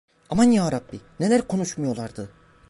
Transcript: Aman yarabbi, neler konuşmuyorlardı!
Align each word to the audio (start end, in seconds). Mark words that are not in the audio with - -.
Aman 0.29 0.51
yarabbi, 0.51 0.99
neler 1.19 1.47
konuşmuyorlardı! 1.47 2.29